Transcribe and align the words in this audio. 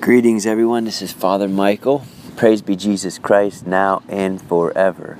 Greetings, 0.00 0.46
everyone. 0.46 0.84
This 0.84 1.00
is 1.00 1.10
Father 1.10 1.48
Michael. 1.48 2.04
Praise 2.36 2.60
be 2.60 2.76
Jesus 2.76 3.18
Christ 3.18 3.66
now 3.66 4.02
and 4.08 4.40
forever. 4.40 5.18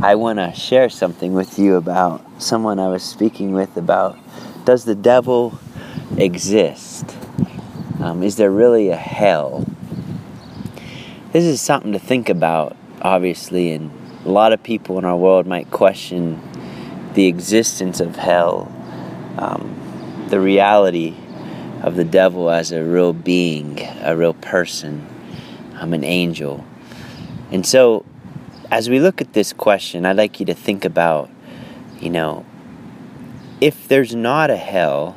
I 0.00 0.14
want 0.14 0.38
to 0.38 0.52
share 0.52 0.90
something 0.90 1.32
with 1.32 1.58
you 1.58 1.76
about 1.76 2.22
someone 2.40 2.78
I 2.78 2.88
was 2.88 3.02
speaking 3.02 3.52
with 3.52 3.76
about 3.76 4.16
does 4.64 4.84
the 4.84 4.94
devil 4.94 5.58
exist? 6.18 7.16
Um, 7.98 8.22
is 8.22 8.36
there 8.36 8.50
really 8.50 8.90
a 8.90 8.96
hell? 8.96 9.66
This 11.32 11.44
is 11.44 11.60
something 11.60 11.92
to 11.92 11.98
think 11.98 12.28
about, 12.28 12.76
obviously, 13.00 13.72
and 13.72 13.90
a 14.24 14.28
lot 14.28 14.52
of 14.52 14.62
people 14.62 14.98
in 14.98 15.06
our 15.06 15.16
world 15.16 15.46
might 15.46 15.70
question 15.70 16.40
the 17.14 17.26
existence 17.26 17.98
of 17.98 18.14
hell, 18.14 18.70
um, 19.38 20.26
the 20.28 20.38
reality 20.38 21.16
of 21.86 21.94
the 21.94 22.04
devil 22.04 22.50
as 22.50 22.72
a 22.72 22.82
real 22.82 23.12
being, 23.12 23.80
a 24.02 24.16
real 24.16 24.34
person, 24.34 25.06
I'm 25.74 25.94
an 25.94 26.02
angel. 26.02 26.64
And 27.52 27.64
so, 27.64 28.04
as 28.72 28.90
we 28.90 28.98
look 28.98 29.20
at 29.20 29.34
this 29.34 29.52
question, 29.52 30.04
I'd 30.04 30.16
like 30.16 30.40
you 30.40 30.46
to 30.46 30.54
think 30.54 30.84
about, 30.84 31.30
you 32.00 32.10
know, 32.10 32.44
if 33.60 33.86
there's 33.86 34.16
not 34.16 34.50
a 34.50 34.56
hell, 34.56 35.16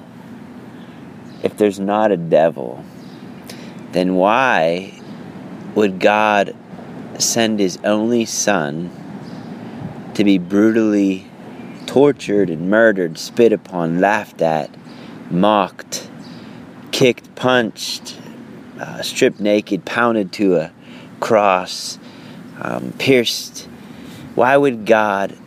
if 1.41 1.57
there's 1.57 1.79
not 1.79 2.11
a 2.11 2.17
devil, 2.17 2.85
then 3.91 4.13
why 4.13 4.93
would 5.73 5.99
God 5.99 6.55
send 7.17 7.59
his 7.59 7.79
only 7.83 8.25
son 8.25 8.91
to 10.13 10.23
be 10.23 10.37
brutally 10.37 11.25
tortured 11.87 12.51
and 12.51 12.69
murdered, 12.69 13.17
spit 13.17 13.51
upon, 13.51 13.99
laughed 13.99 14.43
at, 14.43 14.69
mocked, 15.31 16.08
kicked, 16.99 17.33
punched, 17.33 18.19
uh, 18.77 19.01
stripped 19.01 19.39
naked, 19.39 19.85
pounded 19.85 20.33
to 20.33 20.57
a 20.57 20.69
cross, 21.21 21.97
um, 22.59 22.91
pierced. 22.99 23.69
Why 24.35 24.57
would 24.57 24.85
God 24.85 25.37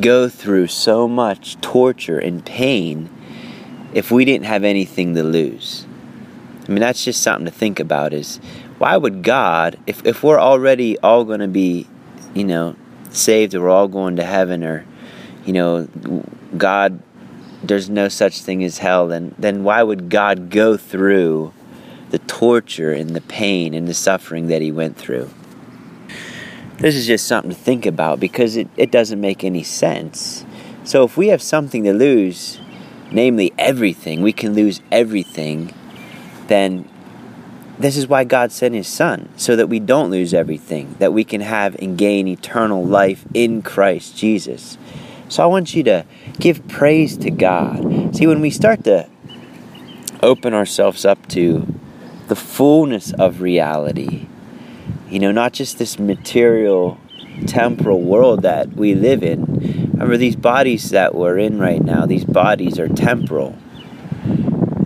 go 0.00 0.30
through 0.30 0.68
so 0.68 1.06
much 1.06 1.60
torture 1.60 2.18
and 2.18 2.42
pain 2.42 3.10
if 3.92 4.10
we 4.10 4.24
didn't 4.24 4.46
have 4.46 4.64
anything 4.64 5.14
to 5.14 5.22
lose? 5.22 5.84
I 6.66 6.72
mean, 6.72 6.80
that's 6.80 7.04
just 7.04 7.20
something 7.20 7.44
to 7.44 7.52
think 7.52 7.80
about 7.80 8.14
is 8.14 8.38
why 8.78 8.96
would 8.96 9.22
God, 9.22 9.78
if, 9.86 10.06
if 10.06 10.22
we're 10.22 10.40
already 10.40 10.98
all 11.00 11.24
going 11.24 11.40
to 11.40 11.48
be, 11.48 11.86
you 12.32 12.44
know, 12.44 12.76
saved 13.10 13.54
or 13.54 13.60
we're 13.60 13.68
all 13.68 13.88
going 13.88 14.16
to 14.16 14.24
heaven 14.24 14.64
or, 14.64 14.86
you 15.44 15.52
know, 15.52 15.86
God 16.56 17.02
there's 17.68 17.90
no 17.90 18.08
such 18.08 18.40
thing 18.40 18.62
as 18.64 18.78
hell, 18.78 19.08
then, 19.08 19.34
then 19.38 19.64
why 19.64 19.82
would 19.82 20.08
God 20.08 20.50
go 20.50 20.76
through 20.76 21.52
the 22.10 22.18
torture 22.20 22.92
and 22.92 23.10
the 23.10 23.20
pain 23.20 23.74
and 23.74 23.88
the 23.88 23.94
suffering 23.94 24.48
that 24.48 24.62
he 24.62 24.70
went 24.72 24.96
through? 24.96 25.30
This 26.78 26.96
is 26.96 27.06
just 27.06 27.26
something 27.26 27.50
to 27.50 27.56
think 27.56 27.86
about 27.86 28.20
because 28.20 28.56
it, 28.56 28.68
it 28.76 28.90
doesn't 28.90 29.20
make 29.20 29.44
any 29.44 29.62
sense. 29.62 30.44
So 30.84 31.04
if 31.04 31.16
we 31.16 31.28
have 31.28 31.40
something 31.40 31.84
to 31.84 31.92
lose, 31.92 32.60
namely 33.10 33.52
everything, 33.58 34.22
we 34.22 34.32
can 34.32 34.54
lose 34.54 34.80
everything, 34.90 35.72
then 36.48 36.88
this 37.78 37.96
is 37.96 38.06
why 38.06 38.24
God 38.24 38.52
sent 38.52 38.74
his 38.74 38.86
son, 38.86 39.28
so 39.36 39.56
that 39.56 39.68
we 39.68 39.80
don't 39.80 40.10
lose 40.10 40.34
everything, 40.34 40.94
that 40.98 41.12
we 41.12 41.24
can 41.24 41.40
have 41.40 41.74
and 41.76 41.98
gain 41.98 42.28
eternal 42.28 42.84
life 42.84 43.24
in 43.34 43.62
Christ 43.62 44.16
Jesus. 44.16 44.78
So 45.34 45.42
I 45.42 45.46
want 45.46 45.74
you 45.74 45.82
to 45.82 46.06
give 46.38 46.68
praise 46.68 47.16
to 47.16 47.28
God. 47.28 48.14
See, 48.14 48.24
when 48.24 48.40
we 48.40 48.50
start 48.50 48.84
to 48.84 49.08
open 50.22 50.54
ourselves 50.54 51.04
up 51.04 51.26
to 51.30 51.66
the 52.28 52.36
fullness 52.36 53.12
of 53.14 53.40
reality, 53.40 54.28
you 55.08 55.18
know, 55.18 55.32
not 55.32 55.52
just 55.52 55.78
this 55.78 55.98
material, 55.98 57.00
temporal 57.48 58.00
world 58.00 58.42
that 58.42 58.74
we 58.74 58.94
live 58.94 59.24
in. 59.24 59.90
Remember, 59.94 60.16
these 60.16 60.36
bodies 60.36 60.90
that 60.90 61.16
we're 61.16 61.38
in 61.38 61.58
right 61.58 61.82
now, 61.82 62.06
these 62.06 62.24
bodies 62.24 62.78
are 62.78 62.86
temporal. 62.86 63.58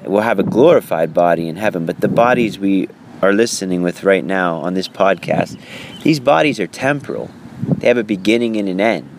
We'll 0.07 0.23
have 0.23 0.39
a 0.39 0.45
glorified 0.45 1.13
body 1.13 1.47
in 1.47 1.57
heaven, 1.57 1.85
but 1.85 2.01
the 2.01 2.09
bodies 2.09 2.59
we 2.59 2.89
are 3.21 3.35
listening 3.35 3.83
with 3.83 4.03
right 4.03 4.25
now 4.25 4.61
on 4.61 4.73
this 4.73 4.89
podcast, 4.89 5.61
these 6.05 6.21
bodies 6.21 6.59
are 6.59 6.67
temporal. 6.67 7.31
They 7.77 7.89
have 7.89 7.99
a 7.99 8.03
beginning 8.03 8.57
and 8.57 8.67
an 8.67 8.81
end 8.81 9.18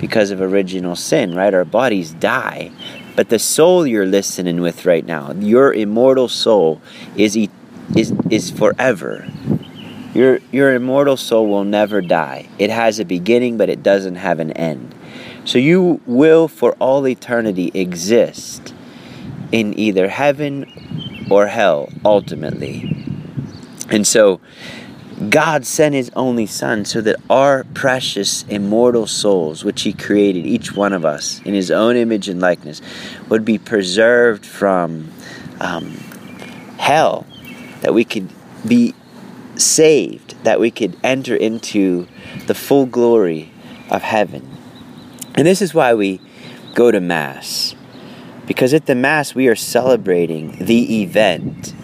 because 0.00 0.30
of 0.30 0.40
original 0.40 0.96
sin, 0.96 1.34
right? 1.34 1.52
Our 1.52 1.64
bodies 1.64 2.12
die. 2.12 2.72
But 3.16 3.28
the 3.28 3.38
soul 3.38 3.86
you're 3.86 4.06
listening 4.06 4.60
with 4.60 4.86
right 4.86 5.04
now, 5.04 5.32
your 5.32 5.72
immortal 5.74 6.28
soul, 6.28 6.80
is, 7.16 7.36
is, 7.96 8.12
is 8.30 8.50
forever. 8.50 9.28
Your, 10.14 10.38
your 10.50 10.74
immortal 10.74 11.16
soul 11.16 11.46
will 11.46 11.64
never 11.64 12.00
die. 12.00 12.48
It 12.58 12.70
has 12.70 12.98
a 12.98 13.04
beginning, 13.04 13.58
but 13.58 13.68
it 13.68 13.82
doesn't 13.82 14.16
have 14.16 14.40
an 14.40 14.52
end. 14.52 14.94
So 15.44 15.58
you 15.58 16.00
will, 16.06 16.48
for 16.48 16.72
all 16.78 17.06
eternity, 17.06 17.70
exist 17.74 18.74
in 19.52 19.78
either 19.78 20.08
heaven 20.08 21.26
or 21.30 21.46
hell, 21.46 21.90
ultimately. 22.04 22.96
And 23.88 24.06
so 24.06 24.40
God 25.28 25.66
sent 25.66 25.94
his 25.94 26.10
only 26.16 26.46
Son 26.46 26.86
so 26.86 27.02
that 27.02 27.16
our 27.28 27.64
precious 27.74 28.44
immortal 28.48 29.06
souls, 29.06 29.64
which 29.64 29.82
he 29.82 29.92
created, 29.92 30.46
each 30.46 30.74
one 30.74 30.94
of 30.94 31.04
us, 31.04 31.42
in 31.44 31.52
his 31.52 31.70
own 31.70 31.96
image 31.96 32.28
and 32.28 32.40
likeness, 32.40 32.80
would 33.28 33.44
be 33.44 33.58
preserved 33.58 34.46
from 34.46 35.10
um, 35.60 35.90
hell, 36.78 37.26
that 37.82 37.92
we 37.92 38.02
could 38.02 38.30
be 38.66 38.94
saved, 39.56 40.42
that 40.44 40.58
we 40.58 40.70
could 40.70 40.96
enter 41.04 41.36
into 41.36 42.06
the 42.46 42.54
full 42.54 42.86
glory 42.86 43.52
of 43.90 44.00
heaven. 44.00 44.48
And 45.34 45.46
this 45.46 45.60
is 45.60 45.74
why 45.74 45.92
we 45.92 46.18
go 46.74 46.90
to 46.90 47.00
Mass. 47.00 47.74
Because 48.46 48.72
at 48.72 48.86
the 48.86 48.94
Mass, 48.94 49.34
we 49.34 49.48
are 49.48 49.54
celebrating 49.54 50.64
the 50.64 51.02
event, 51.02 51.74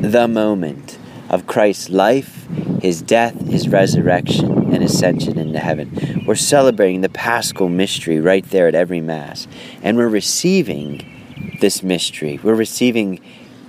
the 0.00 0.26
moment 0.26 0.98
of 1.28 1.46
Christ's 1.46 1.90
life 1.90 2.48
his 2.80 3.02
death, 3.02 3.40
his 3.48 3.68
resurrection, 3.68 4.74
and 4.74 4.82
ascension 4.82 5.38
into 5.38 5.58
heaven. 5.58 6.24
We're 6.26 6.34
celebrating 6.34 7.00
the 7.00 7.08
paschal 7.08 7.68
mystery 7.68 8.20
right 8.20 8.44
there 8.44 8.68
at 8.68 8.74
every 8.74 9.00
Mass. 9.00 9.46
And 9.82 9.96
we're 9.96 10.08
receiving 10.08 11.58
this 11.60 11.82
mystery. 11.82 12.38
We're 12.42 12.54
receiving 12.54 13.20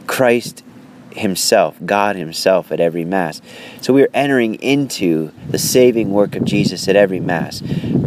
Christ 0.08 0.64
Himself, 1.12 1.78
God 1.86 2.16
Himself, 2.16 2.72
at 2.72 2.80
every 2.80 3.06
Mass. 3.06 3.42
So 3.82 3.94
we're 3.94 4.10
entering 4.14 4.56
into 4.56 5.32
the 5.50 5.60
saving 5.60 6.12
work 6.12 6.36
of 6.36 6.46
Jesus 6.46 6.88
at 6.88 6.96
every 6.96 7.20
Mass. 7.20 7.60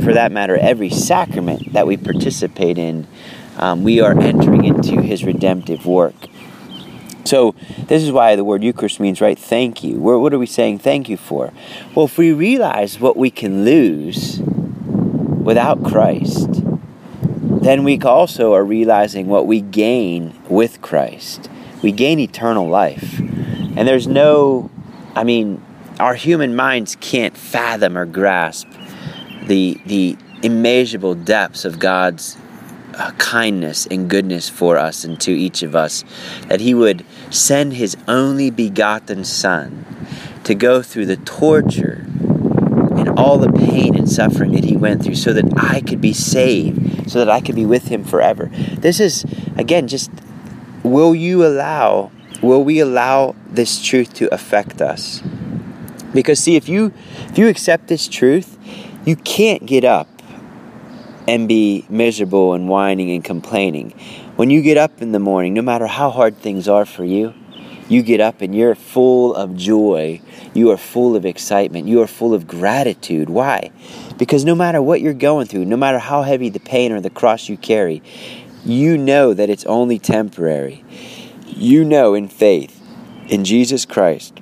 For 0.03 0.13
that 0.13 0.33
matter, 0.33 0.57
every 0.57 0.91
sacrament 0.91 1.73
that 1.73 1.87
we 1.87 1.97
participate 1.97 2.79
in, 2.79 3.07
um, 3.57 3.83
we 3.83 4.01
are 4.01 4.19
entering 4.19 4.65
into 4.65 5.01
His 5.01 5.25
redemptive 5.25 5.87
work. 5.87 6.15
So, 7.31 7.55
this 7.87 8.03
is 8.03 8.11
why 8.11 8.35
the 8.35 8.43
word 8.43 8.65
Eucharist 8.65 8.99
means, 8.99 9.21
right? 9.21 9.39
Thank 9.39 9.85
you. 9.85 10.01
What 10.01 10.35
are 10.35 10.39
we 10.41 10.47
saying 10.47 10.81
thank 10.81 11.09
you 11.09 11.17
for? 11.17 11.53
Well, 11.95 12.07
if 12.07 12.19
we 12.19 12.33
realize 12.33 12.99
what 12.99 13.17
we 13.17 13.31
can 13.31 13.65
lose 13.65 14.41
without 14.41 15.85
Christ, 15.85 16.49
then 17.63 17.85
we 17.85 18.01
also 18.01 18.53
are 18.53 18.65
realizing 18.65 19.29
what 19.29 19.47
we 19.47 19.61
gain 19.61 20.37
with 20.49 20.83
Christ. 20.83 21.49
We 21.83 21.93
gain 21.93 22.19
eternal 22.19 22.69
life. 22.69 23.21
And 23.21 23.87
there's 23.87 24.09
no, 24.09 24.69
I 25.15 25.23
mean, 25.23 25.63
our 26.01 26.17
human 26.17 26.57
minds 26.57 26.97
can't 26.97 27.37
fathom 27.37 27.97
or 27.97 28.07
grasp 28.07 28.67
the, 29.45 29.81
the 29.87 30.19
immeasurable 30.43 31.15
depths 31.15 31.65
of 31.65 31.79
God's 31.79 32.37
kindness 33.19 33.87
and 33.87 34.09
goodness 34.09 34.49
for 34.49 34.77
us 34.79 35.05
and 35.05 35.21
to 35.21 35.33
each 35.33 35.63
of 35.63 35.75
us, 35.75 36.05
that 36.49 36.61
He 36.61 36.75
would 36.75 37.05
send 37.31 37.75
His 37.75 37.97
only 38.09 38.51
begotten 38.51 39.25
Son 39.25 39.85
to 40.45 40.55
go 40.55 40.83
through 40.83 41.07
the 41.07 41.17
torture 41.17 42.05
and 42.09 43.09
all 43.11 43.39
the 43.39 43.53
pain 43.53 43.97
and 43.97 44.09
suffering 44.11 44.53
that 44.53 44.65
He 44.65 44.77
went 44.77 45.03
through 45.05 45.15
so 45.15 45.33
that 45.33 45.45
I 45.57 45.81
could 45.81 46.01
be 46.01 46.13
saved, 46.13 47.11
so 47.11 47.19
that 47.19 47.31
I 47.31 47.41
could 47.41 47.55
be 47.55 47.67
with 47.67 47.89
Him 47.89 48.05
forever. 48.05 48.51
This 48.79 49.01
is, 49.01 49.25
again, 49.57 49.89
just 49.89 50.11
will 50.83 51.15
you 51.15 51.45
allow, 51.45 52.11
will 52.43 52.65
we 52.65 52.81
allow 52.81 53.35
this 53.49 53.83
truth 53.83 54.15
to 54.15 54.33
affect 54.33 54.81
us? 54.81 55.23
Because 56.13 56.41
see, 56.41 56.57
if 56.57 56.69
you 56.69 56.93
if 57.29 57.39
you 57.39 57.49
accept 57.49 57.87
this 57.87 58.09
truth, 58.09 58.59
you 59.05 59.17
can't 59.17 59.65
get 59.65 59.85
up 59.85 60.09
and 61.31 61.47
be 61.47 61.87
miserable 61.89 62.55
and 62.55 62.69
whining 62.69 63.13
and 63.13 63.25
complaining. 63.25 63.91
When 64.35 64.51
you 64.51 64.63
get 64.63 64.77
up 64.77 65.01
in 65.01 65.13
the 65.13 65.21
morning, 65.21 65.55
no 65.55 65.63
matter 65.63 65.87
how 65.87 66.11
hard 66.11 66.37
things 66.37 66.67
are 66.67 66.85
for 66.85 67.05
you, 67.05 67.33
you 67.89 68.03
get 68.03 68.21
up 68.21 68.41
and 68.41 68.53
you're 68.53 68.75
full 68.75 69.37
of 69.37 69.57
joy. 69.57 70.21
You 70.55 70.73
are 70.73 70.77
full 70.77 71.15
of 71.15 71.25
excitement. 71.25 71.87
You 71.87 72.03
are 72.03 72.09
full 72.09 72.35
of 72.35 72.49
gratitude. 72.49 73.31
Why? 73.31 73.71
Because 74.19 74.45
no 74.45 74.57
matter 74.57 74.83
what 74.83 75.01
you're 75.01 75.15
going 75.15 75.47
through, 75.47 75.67
no 75.67 75.77
matter 75.77 76.01
how 76.01 76.23
heavy 76.23 76.49
the 76.49 76.59
pain 76.59 76.91
or 76.91 77.01
the 77.01 77.11
cross 77.11 77.49
you 77.49 77.57
carry, 77.57 78.03
you 78.65 78.99
know 78.99 79.33
that 79.33 79.49
it's 79.49 79.65
only 79.67 80.01
temporary. 80.01 80.85
You 81.47 81.85
know 81.85 82.15
in 82.15 82.27
faith 82.27 82.77
in 83.29 83.45
Jesus 83.45 83.87
Christ 83.87 84.41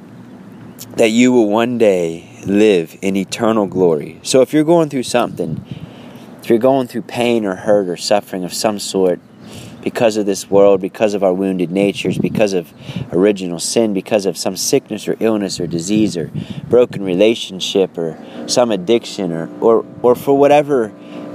that 0.96 1.10
you 1.10 1.32
will 1.32 1.50
one 1.50 1.76
day 1.76 2.40
live 2.46 2.96
in 3.02 3.14
eternal 3.14 3.66
glory. 3.66 4.20
So 4.22 4.40
if 4.40 4.54
you're 4.54 4.64
going 4.64 4.88
through 4.88 5.02
something, 5.02 5.62
if 6.48 6.50
you're 6.50 6.58
going 6.58 6.86
through 6.88 7.02
pain 7.02 7.44
or 7.44 7.54
hurt 7.54 7.90
or 7.90 7.96
suffering 7.98 8.42
of 8.42 8.54
some 8.54 8.78
sort, 8.78 9.20
because 9.82 10.16
of 10.16 10.24
this 10.24 10.48
world, 10.48 10.80
because 10.80 11.12
of 11.12 11.22
our 11.22 11.34
wounded 11.34 11.70
natures, 11.70 12.16
because 12.16 12.54
of 12.54 12.72
original 13.12 13.58
sin, 13.58 13.92
because 13.92 14.24
of 14.24 14.34
some 14.34 14.56
sickness 14.56 15.06
or 15.06 15.14
illness 15.20 15.60
or 15.60 15.66
disease 15.66 16.16
or 16.16 16.30
broken 16.70 17.04
relationship 17.04 17.98
or 17.98 18.18
some 18.46 18.70
addiction 18.70 19.30
or, 19.30 19.50
or, 19.60 19.84
or 20.00 20.14
for 20.14 20.38
whatever 20.38 20.90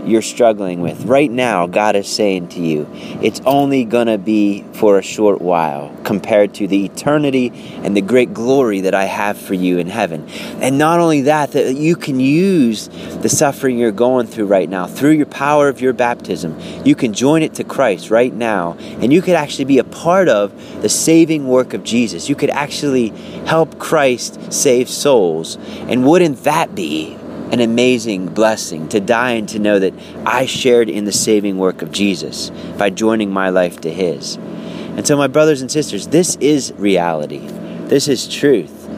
you're 0.06 0.22
struggling 0.22 0.82
with. 0.82 1.06
Right 1.06 1.32
now, 1.32 1.68
God 1.68 1.96
is 1.96 2.08
saying 2.08 2.50
to 2.50 2.60
you, 2.60 2.88
it's 3.22 3.42
only 3.46 3.86
going 3.86 4.08
to 4.08 4.18
be 4.18 4.64
for 4.74 4.98
a 4.98 5.02
short 5.02 5.42
while 5.42 5.96
compared 6.04 6.54
to 6.56 6.68
the 6.68 6.86
eternity 6.86 7.52
and 7.84 7.96
the 7.96 8.02
great 8.02 8.34
glory 8.34 8.82
that 8.82 8.94
I 8.94 9.06
have 9.06 9.38
for 9.38 9.54
you 9.54 9.78
in 9.78 9.88
heaven. 9.88 10.28
And 10.62 10.78
not 10.78 11.00
only 11.00 11.22
that, 11.22 11.52
that 11.52 11.76
you 11.76 11.96
can 11.96 12.20
use 12.20 12.88
the 13.22 13.30
suffering 13.30 13.78
you're 13.78 13.92
going 13.92 14.28
through 14.28 14.46
right 14.48 14.70
now 14.70 14.88
through 14.88 15.12
your 15.12 15.26
power 15.26 15.68
of 15.70 15.82
your 15.82 15.94
baptism. 15.94 16.60
You 16.84 16.96
can 16.96 17.14
join 17.14 17.42
it 17.44 17.56
to 17.56 17.64
Christ 17.64 18.10
right 18.10 18.34
now, 18.34 18.78
and 18.80 19.14
you 19.14 19.22
could 19.22 19.36
actually 19.36 19.66
be 19.66 19.80
a 19.80 19.84
part 19.84 20.28
of 20.30 20.82
the 20.82 20.90
saving 20.90 21.48
work 21.48 21.74
of 21.74 21.84
Jesus. 21.84 22.30
You 22.30 22.36
could 22.36 22.50
actually 22.50 23.10
help 23.46 23.80
Christ 23.80 24.52
save 24.52 24.90
souls. 24.90 25.58
And 25.88 26.06
wouldn't 26.06 26.44
that 26.44 26.76
be 26.76 27.18
an 27.54 27.60
amazing 27.60 28.26
blessing 28.26 28.90
to 28.90 29.00
die 29.00 29.34
and 29.34 29.48
to 29.48 29.60
know 29.60 29.78
that 29.78 29.94
I 30.26 30.48
shared 30.48 30.90
in 30.90 31.06
the 31.06 31.12
saving 31.12 31.60
work 31.60 31.84
of 31.84 31.92
Jesus 31.92 32.50
by 32.80 32.90
joining 32.90 33.30
my 33.30 33.50
life 33.50 33.80
to 33.82 33.94
His. 33.94 34.38
And 34.38 35.06
so, 35.06 35.16
my 35.16 35.28
brothers 35.28 35.62
and 35.62 35.72
sisters, 35.72 36.08
this 36.08 36.36
is 36.38 36.74
reality. 36.78 37.46
This 37.86 38.08
is 38.08 38.28
truth. 38.28 38.90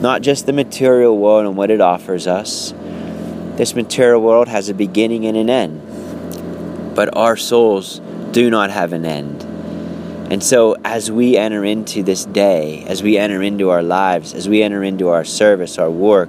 Not 0.00 0.22
just 0.22 0.46
the 0.46 0.54
material 0.54 1.18
world 1.18 1.44
and 1.44 1.54
what 1.54 1.70
it 1.70 1.82
offers 1.82 2.26
us. 2.26 2.72
This 3.56 3.74
material 3.74 4.22
world 4.22 4.48
has 4.48 4.70
a 4.70 4.74
beginning 4.74 5.26
and 5.26 5.36
an 5.36 5.50
end. 5.50 6.94
But 6.96 7.14
our 7.14 7.36
souls 7.36 8.00
do 8.32 8.48
not 8.48 8.70
have 8.70 8.94
an 8.94 9.04
end. 9.04 9.42
And 10.30 10.44
so, 10.44 10.76
as 10.84 11.10
we 11.10 11.38
enter 11.38 11.64
into 11.64 12.02
this 12.02 12.26
day, 12.26 12.84
as 12.84 13.02
we 13.02 13.16
enter 13.16 13.42
into 13.42 13.70
our 13.70 13.82
lives, 13.82 14.34
as 14.34 14.46
we 14.46 14.62
enter 14.62 14.84
into 14.84 15.08
our 15.08 15.24
service, 15.24 15.78
our 15.78 15.90
work, 15.90 16.28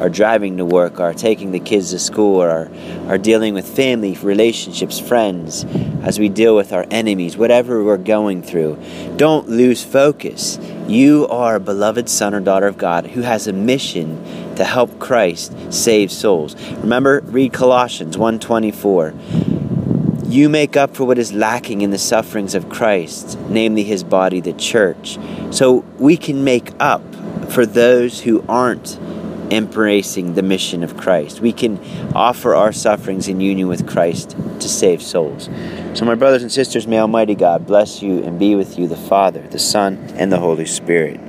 our 0.00 0.08
driving 0.08 0.56
to 0.56 0.64
work, 0.64 0.98
our 0.98 1.14
taking 1.14 1.52
the 1.52 1.60
kids 1.60 1.92
to 1.92 2.00
school, 2.00 2.40
our, 2.40 2.68
our 3.06 3.18
dealing 3.18 3.54
with 3.54 3.64
family, 3.64 4.14
relationships, 4.14 4.98
friends, 4.98 5.64
as 6.02 6.18
we 6.18 6.28
deal 6.28 6.56
with 6.56 6.72
our 6.72 6.86
enemies, 6.90 7.36
whatever 7.36 7.84
we're 7.84 7.96
going 7.96 8.42
through, 8.42 8.82
don't 9.16 9.48
lose 9.48 9.84
focus. 9.84 10.58
You 10.88 11.28
are 11.28 11.54
a 11.54 11.60
beloved 11.60 12.08
son 12.08 12.34
or 12.34 12.40
daughter 12.40 12.66
of 12.66 12.76
God 12.76 13.06
who 13.06 13.22
has 13.22 13.46
a 13.46 13.52
mission 13.52 14.54
to 14.56 14.64
help 14.64 14.98
Christ 14.98 15.54
save 15.72 16.10
souls. 16.10 16.60
Remember, 16.78 17.20
read 17.20 17.52
Colossians 17.52 18.18
124 18.18 19.14
you 20.36 20.50
make 20.50 20.76
up 20.76 20.94
for 20.94 21.04
what 21.04 21.18
is 21.18 21.32
lacking 21.32 21.80
in 21.80 21.90
the 21.90 21.98
sufferings 21.98 22.54
of 22.54 22.68
Christ, 22.68 23.38
namely 23.48 23.82
his 23.82 24.04
body, 24.04 24.40
the 24.40 24.52
church. 24.52 25.18
So 25.50 25.84
we 25.98 26.16
can 26.16 26.44
make 26.44 26.70
up 26.78 27.02
for 27.50 27.64
those 27.64 28.20
who 28.20 28.44
aren't 28.48 28.98
embracing 29.50 30.34
the 30.34 30.42
mission 30.42 30.82
of 30.82 30.96
Christ. 30.96 31.40
We 31.40 31.52
can 31.52 31.80
offer 32.14 32.54
our 32.54 32.72
sufferings 32.72 33.28
in 33.28 33.40
union 33.40 33.68
with 33.68 33.88
Christ 33.88 34.30
to 34.60 34.68
save 34.68 35.00
souls. 35.02 35.48
So, 35.94 36.04
my 36.04 36.14
brothers 36.14 36.42
and 36.42 36.52
sisters, 36.52 36.86
may 36.86 36.98
Almighty 36.98 37.34
God 37.34 37.66
bless 37.66 38.02
you 38.02 38.22
and 38.24 38.38
be 38.38 38.54
with 38.54 38.78
you, 38.78 38.86
the 38.88 38.96
Father, 38.96 39.42
the 39.48 39.58
Son, 39.58 39.96
and 40.16 40.32
the 40.32 40.40
Holy 40.40 40.66
Spirit. 40.66 41.20